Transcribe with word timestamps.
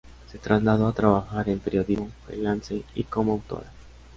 Se 0.31 0.39
trasladó 0.39 0.87
a 0.87 0.93
trabajar 0.95 1.47
en 1.47 1.59
periodismo 1.59 2.09
freelance 2.25 2.83
y 2.95 3.03
como 3.03 3.33
autora. 3.33 3.71